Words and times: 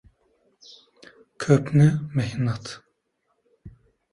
Ko'pni— 1.45 1.87
mehnat. 2.15 2.65